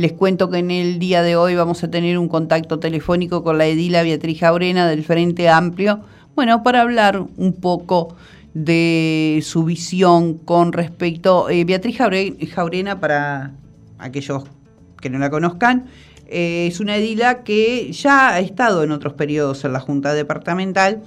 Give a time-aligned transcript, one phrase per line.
[0.00, 3.58] Les cuento que en el día de hoy vamos a tener un contacto telefónico con
[3.58, 6.00] la edila Beatriz Jaurena del Frente Amplio,
[6.34, 8.16] bueno, para hablar un poco
[8.54, 11.50] de su visión con respecto...
[11.50, 13.52] Eh, Beatriz Jaurena, para
[13.98, 14.44] aquellos
[15.02, 15.84] que no la conozcan,
[16.28, 21.02] eh, es una edila que ya ha estado en otros periodos en la Junta Departamental,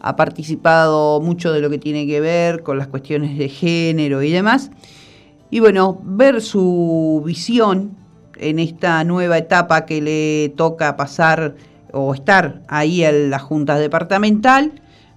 [0.00, 4.32] ha participado mucho de lo que tiene que ver con las cuestiones de género y
[4.32, 4.72] demás,
[5.54, 7.96] y bueno, ver su visión
[8.38, 11.54] en esta nueva etapa que le toca pasar
[11.92, 14.72] o estar ahí en la Junta Departamental,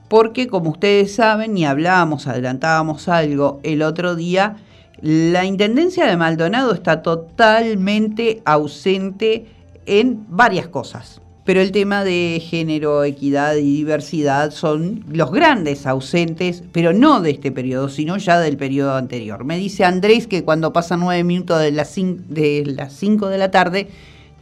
[0.07, 4.57] porque como ustedes saben, y hablábamos, adelantábamos algo el otro día,
[5.01, 9.47] la Intendencia de Maldonado está totalmente ausente
[9.87, 16.61] en varias cosas pero el tema de género, equidad y diversidad son los grandes ausentes,
[16.73, 19.45] pero no de este periodo, sino ya del periodo anterior.
[19.45, 23.49] Me dice Andrés que cuando pasan nueve minutos de las, de las cinco de la
[23.49, 23.87] tarde,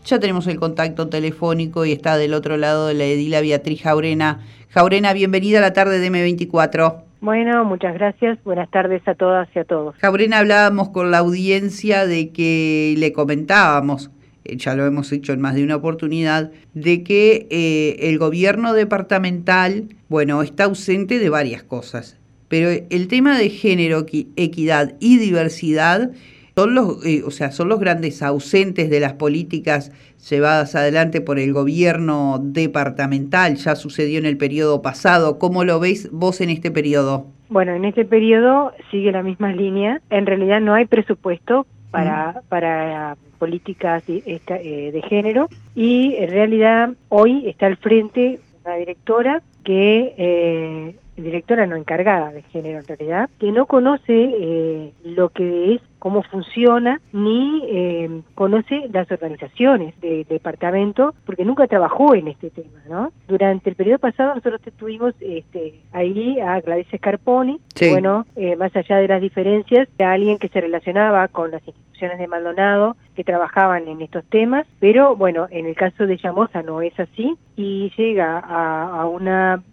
[0.03, 4.39] ya tenemos el contacto telefónico y está del otro lado de la edila Beatriz Jaurena.
[4.71, 7.03] Jaurena, bienvenida a la tarde de M24.
[7.21, 8.43] Bueno, muchas gracias.
[8.43, 9.95] Buenas tardes a todas y a todos.
[9.97, 14.09] Jaurena, hablábamos con la audiencia de que le comentábamos
[14.55, 19.85] ya lo hemos dicho en más de una oportunidad, de que eh, el gobierno departamental,
[20.09, 26.11] bueno, está ausente de varias cosas, pero el tema de género, equidad y diversidad
[26.55, 29.91] son los, eh, o sea, son los grandes ausentes de las políticas
[30.29, 33.55] llevadas adelante por el gobierno departamental.
[33.55, 35.37] Ya sucedió en el periodo pasado.
[35.37, 37.27] ¿Cómo lo veis vos en este periodo?
[37.49, 40.01] Bueno, en este periodo sigue la misma línea.
[40.09, 45.47] En realidad no hay presupuesto para, para políticas eh, de género.
[45.75, 52.41] Y en realidad hoy está al frente una directora que eh, directora no encargada de
[52.43, 58.89] género en realidad, que no conoce eh, lo que es, cómo funciona, ni eh, conoce
[58.91, 63.11] las organizaciones del departamento, porque nunca trabajó en este tema, ¿no?
[63.27, 67.59] Durante el periodo pasado nosotros tuvimos este, ahí a Gladys Scarponi,
[67.89, 72.19] bueno, eh, más allá de las diferencias, a alguien que se relacionaba con las instituciones
[72.19, 76.81] de Maldonado, que trabajaban en estos temas, pero bueno, en el caso de Llamosa no
[76.81, 79.63] es así, y llega a una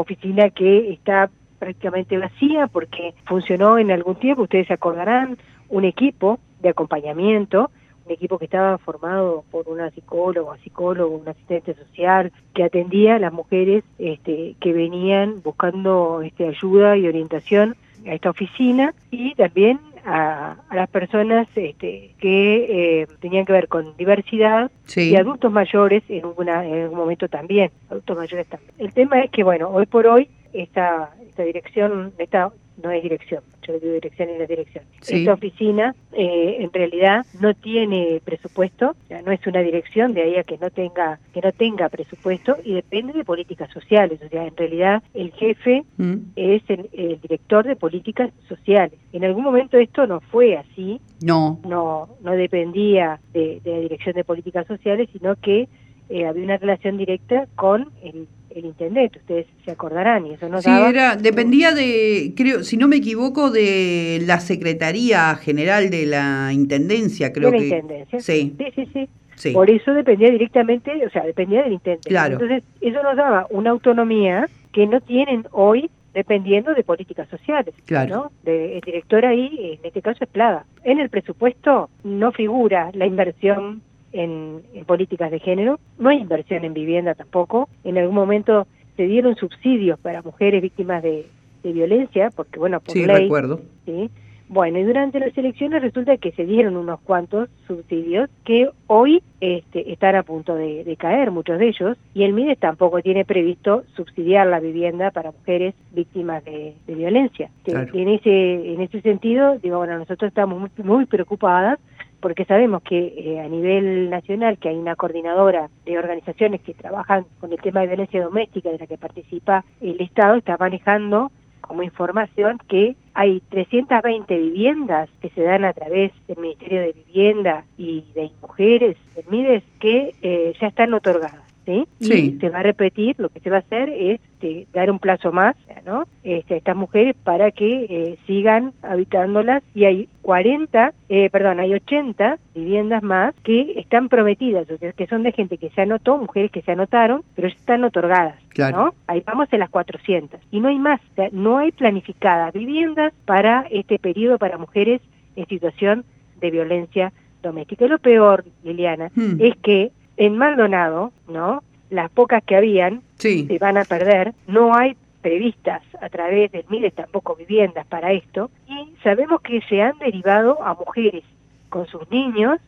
[0.00, 5.38] oficina que está prácticamente vacía porque funcionó en algún tiempo, ustedes se acordarán,
[5.68, 7.70] un equipo de acompañamiento,
[8.06, 13.18] un equipo que estaba formado por una psicóloga, psicólogo, un asistente social, que atendía a
[13.18, 17.76] las mujeres este, que venían buscando este, ayuda y orientación
[18.06, 23.96] a esta oficina y también a, las personas este, que eh, tenían que ver con
[23.96, 28.72] diversidad y adultos mayores en, una, en algún momento también, adultos mayores también.
[28.78, 32.50] El tema es que, bueno, hoy por hoy esta, esta dirección, esta
[32.82, 34.84] no es dirección, yo le digo dirección y la dirección.
[35.06, 38.94] Esta oficina eh, en realidad no tiene presupuesto,
[39.24, 42.74] no es una dirección, de ahí a que no tenga que no tenga presupuesto y
[42.74, 46.14] depende de políticas sociales, o sea, en realidad el jefe mm.
[46.36, 46.88] es el,
[47.20, 48.98] director de políticas sociales.
[49.12, 54.24] En algún momento esto no fue así, no, no, no dependía de, la dirección de
[54.24, 55.68] políticas sociales, sino que
[56.08, 58.28] eh, había una relación directa con el
[58.58, 62.88] el intendente, ustedes se acordarán, y eso no sí, era, dependía de, creo, si no
[62.88, 68.20] me equivoco, de la Secretaría General de la Intendencia, creo de la Intendencia.
[68.20, 68.54] Sí.
[68.58, 69.52] Sí, sí, sí.
[69.52, 72.08] Por eso dependía directamente, o sea, dependía del intendente.
[72.08, 72.34] Claro.
[72.34, 77.74] Entonces, eso nos daba una autonomía que no tienen hoy dependiendo de políticas sociales.
[77.84, 78.32] Claro.
[78.44, 80.64] el director ahí, en este caso, es Plada.
[80.82, 83.82] En el presupuesto no figura la inversión
[84.12, 87.68] en, políticas de género, no hay inversión en vivienda tampoco.
[87.84, 91.26] En algún momento se dieron subsidios para mujeres víctimas de,
[91.62, 93.24] violencia, porque bueno, por sí, ley.
[93.24, 93.60] recuerdo.
[93.84, 94.08] ¿sí?
[94.48, 99.92] Bueno, y durante las elecciones resulta que se dieron unos cuantos subsidios que hoy este,
[99.92, 104.46] están a punto de, caer, muchos de ellos, y el MIDES tampoco tiene previsto subsidiar
[104.46, 107.50] la vivienda para mujeres víctimas de, violencia.
[107.66, 111.78] En, ese, en ese sentido, digo, bueno, nosotros estamos muy, muy preocupadas
[112.20, 117.26] porque sabemos que eh, a nivel nacional que hay una coordinadora de organizaciones que trabajan
[117.40, 121.30] con el tema de violencia doméstica de la que participa el Estado, está manejando
[121.60, 127.64] como información que hay 320 viviendas que se dan a través del Ministerio de Vivienda
[127.76, 131.47] y de Mujeres, del MIDES, que eh, ya están otorgadas.
[131.68, 131.86] ¿Sí?
[132.00, 134.98] Y se va a repetir, lo que se va a hacer es este, dar un
[134.98, 136.04] plazo más ¿no?
[136.22, 141.74] Este, a estas mujeres para que eh, sigan habitándolas y hay 40, eh, perdón, hay
[141.74, 146.18] 80 viviendas más que están prometidas, o sea, que son de gente que se anotó,
[146.18, 148.36] mujeres que se anotaron, pero están otorgadas.
[148.72, 148.94] ¿no?
[149.06, 150.40] Ahí vamos en las 400.
[150.50, 155.00] Y no hay más, o sea, no hay planificadas viviendas para este periodo para mujeres
[155.36, 156.04] en situación
[156.40, 157.12] de violencia
[157.42, 157.84] doméstica.
[157.84, 159.40] Y lo peor, Liliana, Hmm.
[159.40, 161.62] es que en Maldonado, ¿no?
[161.90, 163.46] Las pocas que habían Sí.
[163.46, 168.50] se van a perder, no hay previstas a través del MIDES tampoco viviendas para esto,
[168.68, 171.24] y sabemos que se han derivado a mujeres
[171.70, 172.58] con sus niños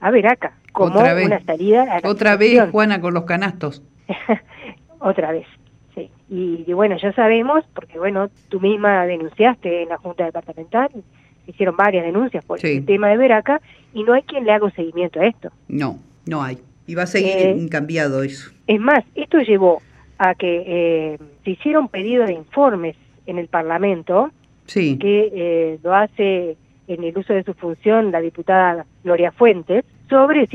[0.00, 1.26] a Veraca, como Otra vez.
[1.26, 2.70] una salida a la Otra vez.
[2.70, 3.82] Juana, con los canastos.
[5.00, 5.46] Otra vez,
[5.94, 6.10] sí.
[6.28, 10.90] Y, y bueno, ya sabemos, porque bueno, tú misma denunciaste en la Junta Departamental,
[11.46, 12.78] hicieron varias denuncias por Sí.
[12.78, 13.60] el tema de Veraca,
[13.94, 15.50] y no hay quien le haga un seguimiento a esto.
[15.68, 16.58] No, no hay.
[16.86, 18.50] Y va a seguir Eh, incambiado eso.
[18.66, 19.82] Es más, esto llevó
[20.18, 22.96] a que eh, se hiciera un pedido de informes
[23.26, 24.30] en el Parlamento,
[24.66, 24.98] Sí.
[24.98, 26.56] que eh, lo hace
[26.88, 30.46] en el uso de su función la diputada Gloria Fuentes, sobre,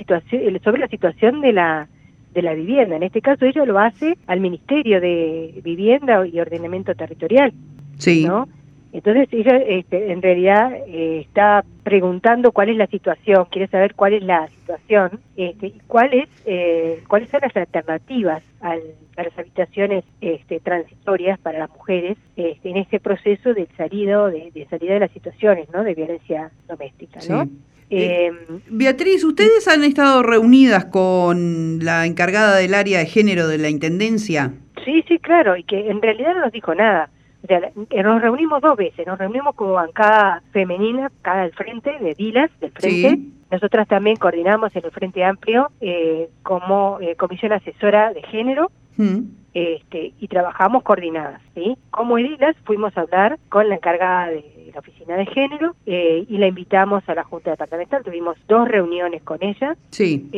[0.63, 1.87] sobre la situación de la,
[2.33, 2.95] de la vivienda.
[2.95, 7.51] En este caso ella lo hace al Ministerio de Vivienda y Ordenamiento Territorial,
[7.97, 8.25] Sí.
[8.25, 8.47] ¿no?
[8.93, 14.13] Entonces ella este, en realidad eh, está preguntando cuál es la situación, quiere saber cuál
[14.13, 18.81] es la situación este, y cuáles eh, cuáles son las alternativas al-
[19.17, 24.51] a las habitaciones este, transitorias para las mujeres este, en este proceso de salido de,
[24.53, 25.83] de salida de las situaciones, ¿no?
[25.83, 27.45] De violencia doméstica, ¿no?
[27.45, 27.51] Sí.
[27.93, 28.31] Eh,
[28.69, 34.53] Beatriz, ¿ustedes han estado reunidas con la encargada del área de género de la Intendencia?
[34.85, 37.09] Sí, sí, claro, y que en realidad no nos dijo nada.
[37.47, 42.13] La- eh, nos reunimos dos veces, nos reunimos como bancada femenina, cada del frente, de
[42.13, 43.09] Dilas, del frente.
[43.09, 43.33] Sí.
[43.51, 49.21] Nosotras también coordinamos en el Frente Amplio eh, como eh, comisión asesora de género Mm.
[49.53, 51.41] este, y trabajamos coordinadas.
[51.55, 51.77] ¿sí?
[51.91, 56.37] Como Edilas fuimos a hablar con la encargada de la oficina de género eh, y
[56.37, 58.03] la invitamos a la Junta Departamental.
[58.03, 60.29] Tuvimos dos reuniones con ella Sí.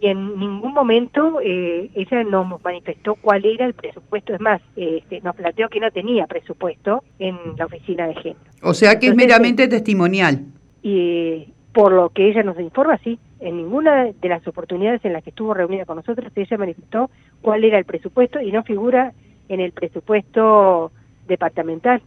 [0.00, 4.34] Eh, y en ningún momento eh, ella nos manifestó cuál era el presupuesto.
[4.34, 8.40] Es más, este, nos planteó que no tenía presupuesto en la oficina de género.
[8.62, 10.44] O sea que es meramente testimonial.
[10.82, 15.12] Y eh, por lo que ella nos informa, sí, en ninguna de las oportunidades en
[15.12, 17.10] las que estuvo reunida con nosotros, ella manifestó
[17.40, 19.12] cuál era el presupuesto y no figura
[19.48, 20.90] en el presupuesto
[21.26, 22.02] departamental.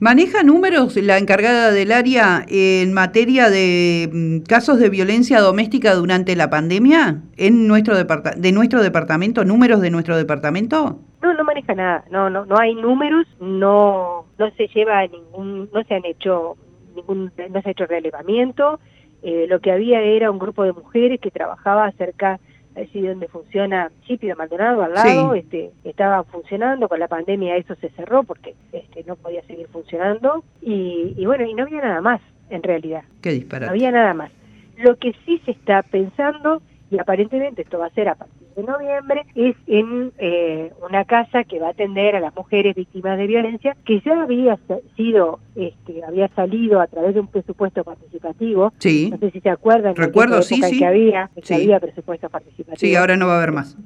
[0.00, 6.36] ¿Maneja números la encargada del área en materia de mm, casos de violencia doméstica durante
[6.36, 9.44] la pandemia en nuestro de nuestro departamento?
[9.44, 10.98] ¿Números de nuestro departamento?
[11.22, 15.82] No, no maneja nada, no, no, no hay números, no, no se lleva ningún, no
[15.84, 16.56] se han hecho
[16.94, 18.80] ningún, no se ha hecho relevamiento.
[19.22, 22.40] Eh, lo que había era un grupo de mujeres que trabajaba cerca
[22.76, 25.40] allí donde funciona Chipi de Maldonado al lado, Sí.
[25.40, 30.42] este, estaba funcionando, con la pandemia eso se cerró porque este, no podía seguir funcionando
[30.62, 33.02] y, y bueno, y no había nada más en realidad.
[33.22, 33.70] Qué No disparate.
[33.70, 34.30] había nada más.
[34.76, 36.60] Lo que sí se está pensando,
[36.90, 41.44] y aparentemente esto va a ser a partir de noviembre, es en eh, una casa
[41.44, 44.58] que va a atender a las mujeres víctimas de violencia, que ya había
[44.96, 48.72] sido, este, había salido a través de un presupuesto participativo.
[48.78, 49.08] Sí.
[49.10, 49.96] No sé si se acuerdan.
[49.96, 50.78] Recuerdo, sí, sí.
[50.78, 51.54] Que había, que Sí.
[51.54, 53.76] había presupuesto participativo Sí, ahora no va a haber más.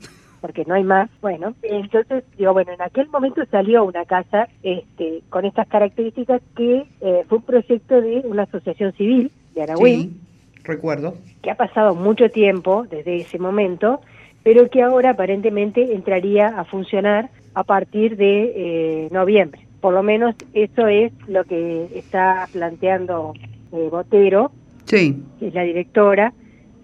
[0.40, 1.10] porque no hay más.
[1.20, 6.84] Bueno, entonces, digo, bueno, en aquel momento salió una casa este, con estas características que
[7.00, 11.14] eh, fue un proyecto de una asociación civil de Aragüín, Sí, recuerdo.
[11.42, 14.00] que ha pasado mucho tiempo desde ese momento,
[14.42, 19.60] pero que ahora aparentemente entraría a funcionar a partir de eh, noviembre.
[19.80, 23.34] Por lo menos eso es lo que está planteando
[23.72, 24.50] eh, Botero,
[24.84, 25.22] Sí.
[25.38, 26.32] que es la directora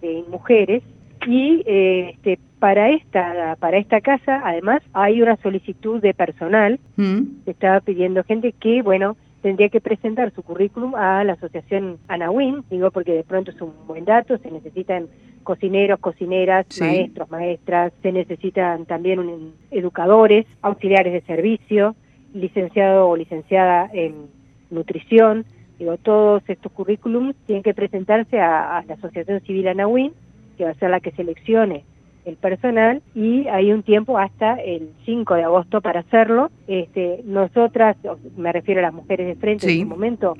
[0.02, 0.82] de Mujeres,
[1.26, 7.44] y eh, este, para esta para esta casa además hay una solicitud de personal Mm.
[7.46, 12.62] se estaba pidiendo gente que bueno tendría que presentar su currículum a la asociación Anawin,
[12.70, 15.06] digo porque de pronto es un buen dato, se necesitan
[15.44, 16.82] cocineros, cocineras, Sí.
[16.82, 21.94] maestros, maestras, se necesitan también un- educadores, auxiliares de servicio,
[22.32, 24.26] licenciado o licenciada en
[24.70, 25.44] nutrición,
[25.78, 30.12] digo, todos estos currículums tienen que presentarse a, a la Asociación Civil Anawin,
[30.56, 31.84] que va a ser la que seleccione
[32.24, 36.50] el personal y hay un tiempo hasta el 5 de agosto para hacerlo.
[36.66, 37.96] Este, nosotras,
[38.36, 39.74] me refiero a las mujeres de frente, Sí.
[39.74, 40.34] en ese momento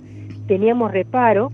[0.47, 1.53] teníamos reparo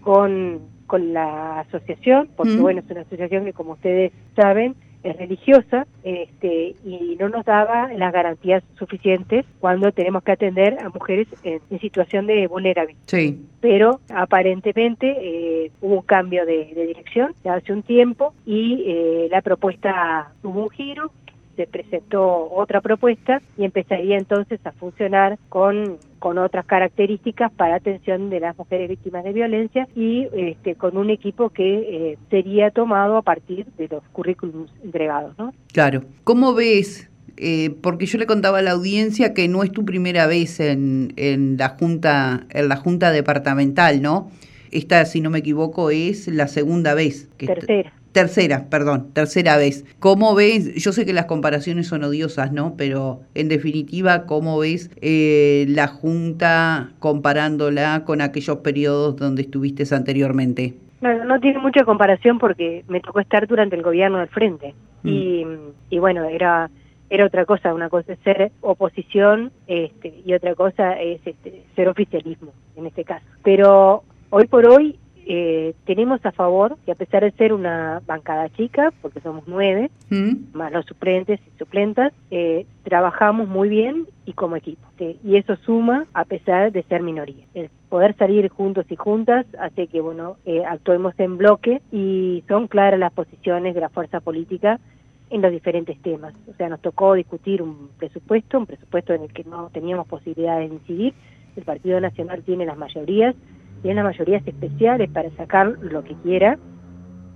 [0.00, 2.62] con, con la asociación, porque Mm.
[2.62, 7.88] bueno, es una asociación que como ustedes saben es religiosa este, y no nos daba
[7.92, 13.40] las garantías suficientes cuando tenemos que atender a mujeres en, en situación de vulnerabilidad Sí.
[13.60, 19.28] pero aparentemente eh, hubo un cambio de, de dirección ya hace un tiempo y eh,
[19.30, 21.12] la propuesta tuvo un giro,
[21.58, 28.30] se presentó otra propuesta y empezaría entonces a funcionar con, con otras características para atención
[28.30, 33.16] de las mujeres víctimas de violencia y este, con un equipo que eh, sería tomado
[33.16, 35.36] a partir de los currículums entregados.
[35.36, 35.52] ¿no?
[35.72, 36.04] Claro.
[36.22, 37.10] ¿Cómo ves?
[37.36, 41.12] eh, porque yo le contaba a la audiencia que no es tu primera vez en,
[41.16, 44.30] en la junta en la junta departamental, ¿no?
[44.70, 47.28] esta, si no me equivoco, es la segunda vez.
[47.38, 47.92] Que tercera.
[48.12, 49.84] Tercera, perdón, tercera vez.
[50.00, 50.74] ¿Cómo ves?
[50.82, 52.74] Yo sé que las comparaciones son odiosas, ¿no?
[52.76, 60.74] Pero en definitiva, ¿cómo ves eh, la Junta comparándola con aquellos periodos donde estuviste anteriormente?
[61.00, 64.74] No, no tiene mucha comparación porque me tocó estar durante el gobierno del frente.
[65.02, 65.08] Mm.
[65.08, 65.46] Y,
[65.90, 66.70] y bueno, era
[67.10, 71.88] era otra cosa, una cosa es ser oposición este, y otra cosa es este, ser
[71.88, 73.24] oficialismo en este caso.
[73.42, 74.98] Pero hoy por hoy
[75.30, 79.90] eh, tenemos a favor que a pesar de ser una bancada chica, porque somos nueve,
[80.08, 80.54] mm.
[80.56, 84.88] más los suplentes y suplentas, eh, trabajamos muy bien y como equipo.
[84.98, 87.44] Y eso suma a pesar de ser minoría.
[87.52, 92.66] El poder salir juntos y juntas hace que bueno eh, actuemos en bloque y son
[92.66, 94.80] claras las posiciones de la fuerza política
[95.28, 96.32] en los diferentes temas.
[96.50, 100.58] O sea, nos tocó discutir un presupuesto, un presupuesto en el que no teníamos posibilidad
[100.58, 101.12] de incidir.
[101.54, 103.34] El Partido Nacional tiene las mayorías,
[103.82, 106.58] tiene las mayorías especiales para sacar lo que quiera.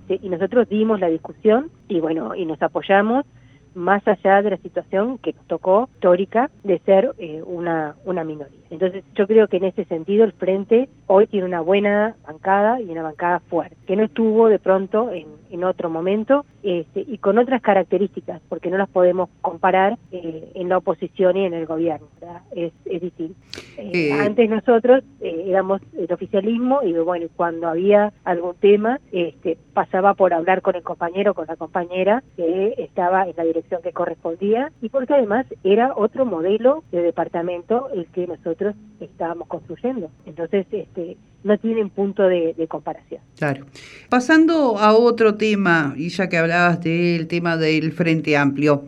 [0.09, 3.25] Y nosotros dimos la discusión y bueno, y nos apoyamos
[3.73, 8.59] más allá de la situación que nos tocó histórica de ser eh, una, una minoría.
[8.69, 12.89] Entonces yo creo que en ese sentido el Frente hoy tiene una buena bancada y
[12.89, 17.37] una bancada fuerte, que no estuvo de pronto en, en otro momento este, y con
[17.37, 22.07] otras características, porque no las podemos comparar eh, en la oposición y en el gobierno.
[22.55, 23.35] Es, es distinto.
[23.77, 30.33] Eh, antes nosotros éramos el oficialismo y bueno, cuando había algún tema este, pasaba por
[30.33, 34.71] hablar con el compañero o con la compañera que estaba en la dirección que correspondía
[34.81, 40.09] y porque además era otro modelo de departamento el que nosotros estábamos construyendo.
[40.25, 41.02] Entonces, este,
[41.43, 43.21] no tienen punto de, comparación.
[43.37, 43.65] Claro.
[44.09, 48.85] Pasando a otro tema, y ya que hablabas del tema del Frente Amplio,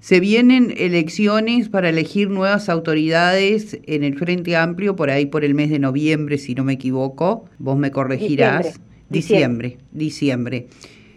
[0.00, 5.54] se vienen elecciones para elegir nuevas autoridades en el Frente Amplio por ahí por el
[5.54, 7.44] mes de noviembre, si no me equivoco.
[7.58, 8.80] Vos me corregirás.
[9.10, 9.78] diciembre.
[9.92, 10.68] diciembre.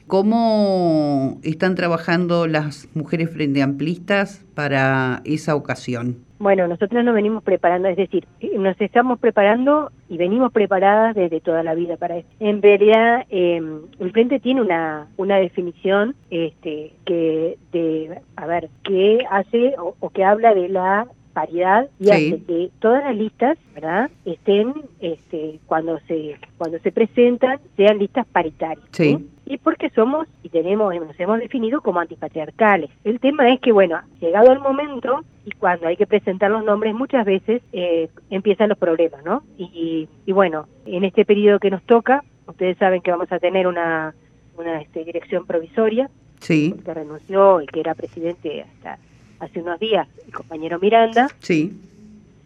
[0.07, 6.17] ¿Cómo están trabajando las mujeres frente amplistas para esa ocasión?
[6.41, 8.25] Bueno, nosotros nos venimos preparando, es decir,
[8.57, 12.27] nos estamos preparando y venimos preparadas desde toda la vida para eso.
[12.39, 19.19] En realidad, em, el Frente tiene una, una definición este, que, de, a ver, que
[19.29, 24.09] hace o, o que habla de la paridad y hace que todas las listas, ¿verdad?
[24.25, 28.85] Estén, este, cuando se cuando se presentan, sean listas paritarias.
[28.91, 29.27] Sí.
[29.51, 32.89] Y porque somos y tenemos nos hemos definido como antipatriarcales.
[33.03, 36.95] El tema es que, bueno, llegado el momento y cuando hay que presentar los nombres,
[36.95, 39.43] muchas veces eh, empiezan los problemas, ¿no?
[39.57, 43.67] Y, y, bueno, en este periodo que nos toca, ustedes saben que vamos a tener
[43.67, 44.15] una,
[44.57, 46.09] una este, dirección provisoria.
[46.39, 46.73] Sí.
[46.85, 48.99] Que renunció el que era presidente hasta
[49.41, 51.77] hace unos días el compañero Miranda, sí.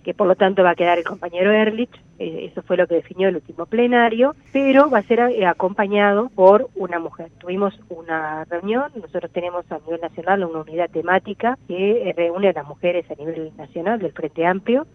[0.05, 2.93] Que por lo tanto va a quedar el compañero Erlich, eh, eso fue lo que
[2.93, 7.31] definió el último plenario, pero va a ser eh, acompañado por una mujer.
[7.39, 12.53] Tuvimos una reunión, nosotros tenemos a nivel nacional una unidad temática que eh, reúne a
[12.53, 14.85] las mujeres a nivel nacional del Frente Amplio,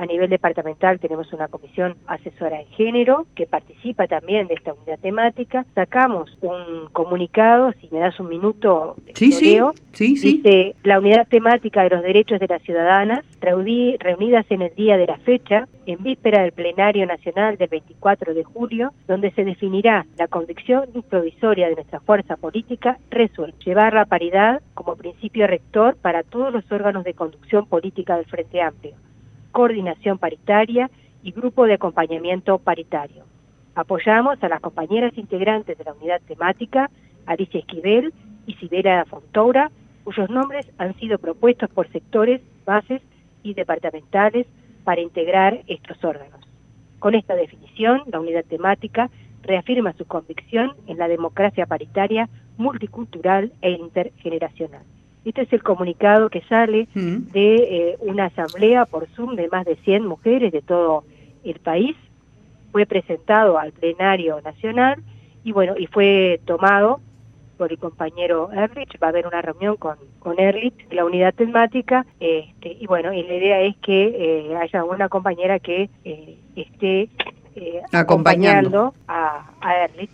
[0.00, 4.98] a nivel departamental tenemos una comisión asesora en género que participa también de esta unidad
[4.98, 5.66] temática.
[5.74, 9.60] Sacamos un comunicado, si me das un minuto, sí, sí,
[9.92, 14.96] sí, dice la unidad temática de los derechos de las ciudadanas, reunidas en el día
[14.96, 20.06] de la fecha, en víspera del plenario nacional del 24 de julio, donde se definirá
[20.16, 26.22] la convicción provisoria de nuestra fuerza política, resuelve llevar la paridad como principio rector para
[26.22, 28.94] todos los órganos de conducción política del Frente Amplio
[29.60, 30.90] coordinación paritaria
[31.22, 33.24] y grupo de acompañamiento paritario.
[33.74, 36.88] Apoyamos a las compañeras integrantes de la unidad temática,
[37.26, 38.14] Alicia Esquivel
[38.46, 39.70] y Sibera Fontoura,
[40.02, 43.02] cuyos nombres han sido propuestos por sectores, bases
[43.42, 44.46] y departamentales
[44.82, 46.40] para integrar estos órganos.
[46.98, 49.10] Con esta definición, la unidad temática
[49.42, 54.86] reafirma su convicción en la democracia paritaria, multicultural e intergeneracional.
[55.24, 57.32] Este es el comunicado que sale mm.
[57.32, 61.04] de eh, una asamblea por Zoom de más de 100 mujeres de todo
[61.44, 61.96] el país.
[62.72, 65.02] Fue presentado al plenario nacional
[65.44, 67.00] y bueno, y fue tomado
[67.58, 72.06] por el compañero Erlich, va a haber una reunión con, con Erlich, la unidad temática,
[72.18, 77.10] este, y bueno, y la idea es que eh, haya una compañera que eh, esté
[77.92, 80.10] acompañando a, a Erlich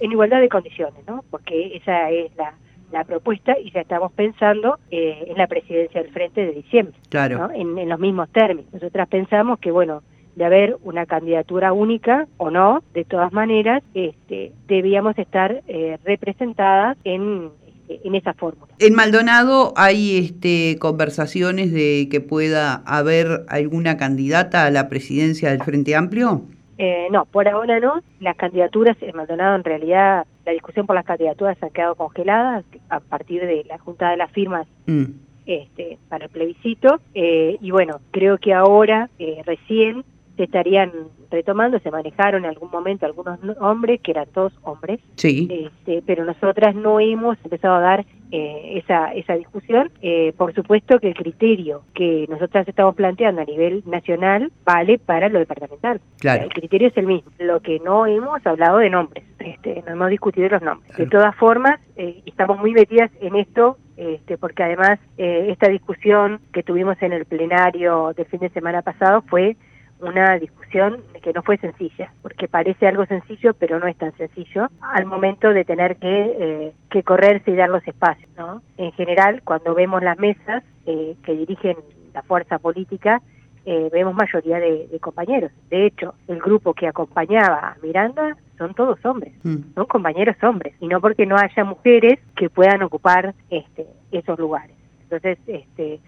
[0.00, 1.24] en igualdad de condiciones, ¿no?
[1.30, 2.52] Porque esa es la,
[2.92, 7.50] la propuesta y ya estamos pensando eh, en la presidencia del Frente de diciembre, claro.
[7.54, 8.72] en, los mismos términos.
[8.72, 10.02] Nosotras pensamos que, bueno,
[10.36, 16.96] de haber una candidatura única o no, de todas maneras, este, debíamos estar eh, representadas
[17.04, 17.50] en,
[17.90, 18.72] este, en esa fórmula.
[18.78, 25.62] En Maldonado hay este, conversaciones de que pueda haber alguna candidata a la presidencia del
[25.62, 26.42] Frente Amplio.
[26.82, 28.00] Eh, no, por ahora no.
[28.20, 33.00] Las candidaturas en Maldonado, en realidad, la discusión por las candidaturas ha quedado congelada a
[33.00, 35.04] partir de la Junta de las Firmas mm.
[35.44, 36.98] este, para el plebiscito.
[37.12, 40.04] Eh, y bueno, creo que ahora, eh, recién,
[40.36, 40.92] se estarían
[41.30, 45.48] retomando, se manejaron en algún momento algunos hombres, que eran todos hombres, sí.
[45.50, 49.90] este, pero nosotras no hemos empezado a dar eh, esa, esa discusión.
[50.02, 55.28] Eh, por supuesto que el criterio que nosotras estamos planteando a nivel nacional vale para
[55.28, 56.00] lo departamental.
[56.20, 56.44] Claro.
[56.44, 57.32] El criterio es el mismo.
[57.38, 60.96] Lo que no hemos hablado de nombres, este, no hemos discutido los nombres.
[60.96, 66.62] De todas formas, eh, estamos muy metidas en esto este, porque además esta discusión que
[66.62, 69.56] tuvimos en el plenario del fin de semana pasado fue
[70.02, 74.68] una discusión que no fue sencilla, porque parece algo sencillo, pero no es tan sencillo,
[74.80, 78.30] al momento de tener que, eh, que correrse y dar los espacios.
[78.36, 78.62] ¿no?
[78.76, 81.76] En general, cuando vemos las mesas eh, que dirigen
[82.14, 83.20] la fuerza política,
[83.66, 85.52] eh, vemos mayoría de, compañeros.
[85.68, 89.74] De hecho, el grupo que acompañaba a Miranda son todos hombres, mm.
[89.74, 94.74] son compañeros hombres, y no porque no haya mujeres que puedan ocupar este, esos lugares.
[95.02, 96.00] Entonces, este,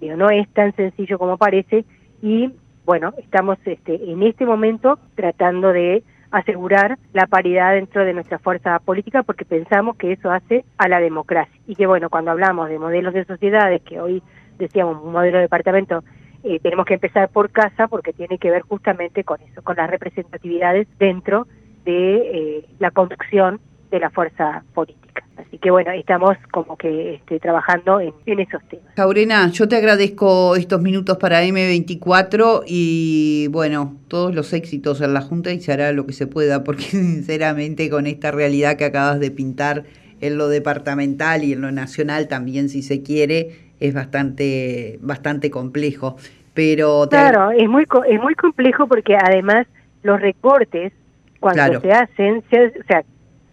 [0.00, 1.84] digo, no es tan sencillo como parece,
[2.22, 2.50] y
[2.84, 8.78] bueno, estamos este, en este momento tratando de asegurar la paridad dentro de nuestra fuerza
[8.80, 12.78] política porque pensamos que eso hace a la democracia y que bueno, cuando hablamos de
[12.78, 14.22] modelos de sociedades, que hoy
[14.58, 16.02] decíamos un modelo de departamento,
[16.42, 19.88] eh, tenemos que empezar por casa porque tiene que ver justamente con eso, con las
[19.88, 21.46] representatividades dentro
[21.84, 23.60] de eh, la conducción
[23.90, 25.03] de la fuerza política.
[25.36, 28.86] Así que bueno, estamos como que este, trabajando en, esos temas.
[28.96, 35.20] Jaurena, yo te agradezco estos minutos para M24 y bueno, todos los éxitos en la
[35.20, 39.20] Junta y se hará lo que se pueda, porque sinceramente con esta realidad que acabas
[39.20, 39.84] de pintar
[40.20, 46.16] en lo departamental y en lo nacional también, si se quiere, es bastante, bastante complejo.
[46.54, 49.66] Pero claro, es muy, es muy complejo porque además
[50.02, 50.92] los recortes
[51.40, 53.04] cuando se hacen, se, o sea,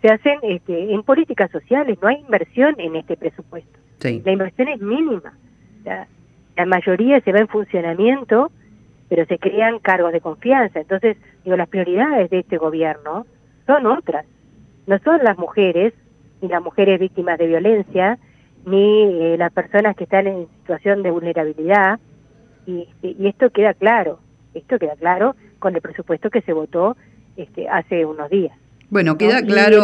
[0.02, 3.80] se hacen este, en políticas sociales, no hay inversión en este presupuesto.
[4.02, 5.34] La inversión es mínima.
[5.84, 6.08] La,
[6.56, 8.52] la mayoría se va en funcionamiento,
[9.10, 10.80] pero se crean cargos de confianza.
[10.80, 13.28] Entonces, digo, las prioridades de este gobierno
[13.68, 14.26] son otras.
[14.88, 15.94] No son las mujeres,
[16.42, 18.18] ni las mujeres víctimas de violencia,
[18.66, 22.00] ni eh, las personas que están en situación de vulnerabilidad.
[22.66, 24.20] Y, y, esto queda claro,
[24.54, 26.98] esto queda claro con el presupuesto que se votó
[27.38, 28.58] este, hace unos días.
[28.92, 29.84] Bueno, queda claro.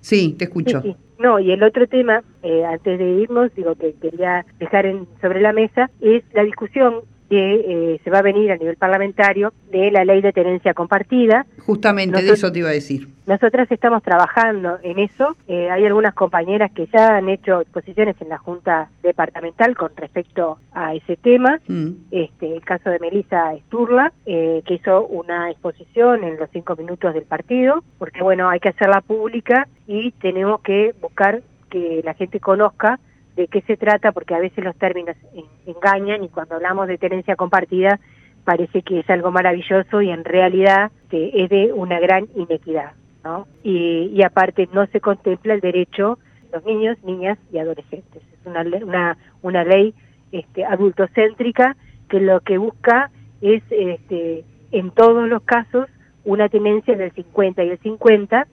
[0.00, 0.82] sí, te escucho.
[1.18, 5.40] No, y el otro tema, eh, antes de irnos, digo que quería dejar en, sobre
[5.40, 9.90] la mesa, es la discusión que eh, se va a venir a nivel parlamentario de
[9.90, 11.46] la ley de tenencia compartida.
[11.58, 13.08] Justamente de eso te iba a decir.
[13.26, 15.36] Nosotras estamos trabajando en eso.
[15.48, 20.58] Eh, hay algunas compañeras que ya han hecho exposiciones en la Junta Departamental con respecto
[20.72, 21.58] a ese tema.
[21.66, 21.90] Mm.
[22.12, 27.14] Este, el caso de Melissa Esturla, eh, que hizo una exposición en los cinco minutos
[27.14, 32.38] del partido, porque bueno, hay que hacerla pública y tenemos que buscar que la gente
[32.38, 33.00] conozca
[33.36, 35.16] de qué se trata, porque a veces los términos
[35.66, 38.00] engañan y cuando hablamos de tenencia compartida
[38.44, 42.92] parece que es algo maravilloso y en realidad es de una gran inequidad.
[43.24, 43.46] ¿no?
[43.62, 48.22] Y, aparte no se contempla el derecho de los niños, niñas y adolescentes.
[48.22, 49.94] Es una, una, una ley
[50.32, 51.76] este, adultocéntrica
[52.08, 55.88] que lo que busca es este, en todos los casos
[56.24, 58.46] una tenencia del 50 y el 50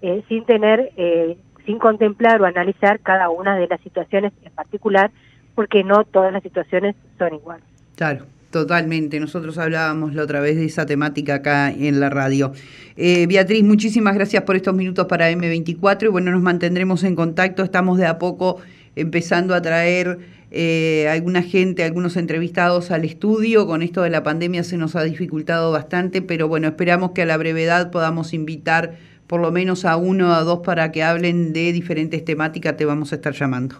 [0.00, 1.36] eh, sin tener eh,
[1.68, 5.10] sin contemplar o analizar cada una de las situaciones en particular,
[5.54, 7.64] porque no todas las situaciones son iguales.
[7.94, 8.24] Claro.
[8.50, 12.52] Totalmente, nosotros hablábamos la otra vez de esa temática acá en la radio.
[12.96, 17.62] Eh, Beatriz, muchísimas gracias por estos minutos para M24 y bueno, nos mantendremos en contacto,
[17.62, 18.56] estamos de a poco
[18.96, 24.64] empezando a traer eh, alguna gente, algunos entrevistados al estudio, con esto de la pandemia
[24.64, 28.94] se nos ha dificultado bastante, pero bueno, esperamos que a la brevedad podamos invitar
[29.28, 32.84] por lo menos a uno o a dos para que hablen de diferentes temáticas, te
[32.84, 33.76] vamos a estar llamando.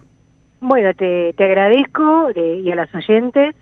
[0.61, 3.55] Bueno, te, agradezco eh, y a las oyentes.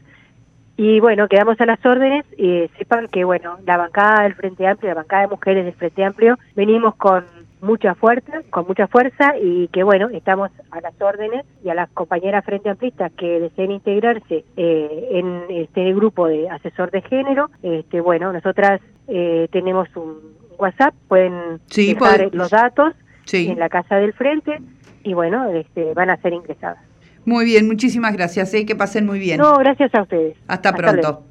[0.78, 4.90] Y bueno, quedamos a las órdenes y sepan que, bueno, la bancada del Frente Amplio,
[4.90, 7.24] la bancada de mujeres del Frente Amplio, venimos con
[7.62, 11.88] mucha fuerza, con mucha fuerza y que, bueno, estamos a las órdenes y a las
[11.90, 18.00] compañeras Frente Amplistas que deseen integrarse eh, en este grupo de asesor de género, este,
[18.02, 22.94] bueno, nosotras eh, tenemos un, WhatsApp, pueden dejar los datos
[23.32, 24.60] en la casa del frente
[25.02, 26.78] y bueno, este, van a ser ingresadas.
[27.24, 28.54] Muy bien, muchísimas gracias.
[28.54, 28.64] ¿eh?
[28.64, 29.38] Que pasen muy bien.
[29.38, 30.36] No, gracias a ustedes.
[30.46, 31.24] Hasta, pronto.